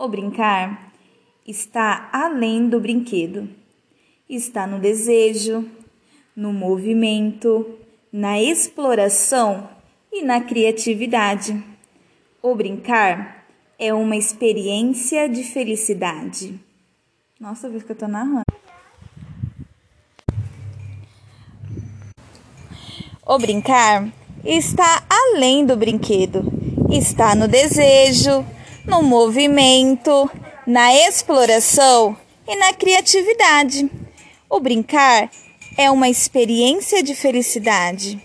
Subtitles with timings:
[0.00, 0.92] O brincar
[1.44, 3.48] está além do brinquedo.
[4.30, 5.68] Está no desejo,
[6.36, 7.76] no movimento,
[8.12, 9.68] na exploração
[10.12, 11.60] e na criatividade.
[12.40, 13.44] O brincar
[13.76, 16.60] é uma experiência de felicidade.
[17.40, 18.44] Nossa, viu que eu tô narrando.
[23.26, 24.08] O brincar
[24.44, 26.44] está além do brinquedo,
[26.88, 28.46] está no desejo,
[28.88, 30.30] no movimento,
[30.66, 32.16] na exploração
[32.48, 33.88] e na criatividade.
[34.48, 35.30] O brincar
[35.76, 38.18] é uma experiência de felicidade.